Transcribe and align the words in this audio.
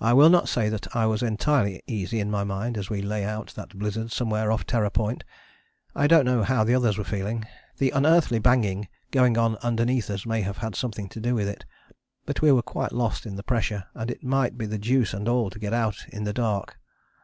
I 0.00 0.14
will 0.14 0.30
not 0.30 0.48
say 0.48 0.68
that 0.68 0.96
I 0.96 1.06
was 1.06 1.22
entirely 1.22 1.80
easy 1.86 2.18
in 2.18 2.28
my 2.28 2.42
mind 2.42 2.76
as 2.76 2.90
we 2.90 3.00
lay 3.00 3.22
out 3.24 3.54
that 3.54 3.78
blizzard 3.78 4.10
somewhere 4.10 4.50
off 4.50 4.66
Terror 4.66 4.90
Point; 4.90 5.22
I 5.94 6.08
don't 6.08 6.24
know 6.24 6.42
how 6.42 6.64
the 6.64 6.74
others 6.74 6.98
were 6.98 7.04
feeling. 7.04 7.46
The 7.78 7.90
unearthly 7.90 8.40
banging 8.40 8.88
going 9.12 9.38
on 9.38 9.54
underneath 9.62 10.10
us 10.10 10.26
may 10.26 10.40
have 10.40 10.58
had 10.58 10.74
something 10.74 11.08
to 11.10 11.20
do 11.20 11.36
with 11.36 11.46
it. 11.46 11.64
But 12.26 12.42
we 12.42 12.50
were 12.50 12.62
quite 12.62 12.90
lost 12.90 13.26
in 13.26 13.36
the 13.36 13.44
pressure 13.44 13.84
and 13.94 14.10
it 14.10 14.24
might 14.24 14.58
be 14.58 14.66
the 14.66 14.76
deuce 14.76 15.14
and 15.14 15.28
all 15.28 15.50
to 15.50 15.60
get 15.60 15.72
out 15.72 15.98
in 16.08 16.24
the 16.24 16.32
dark. 16.32 16.76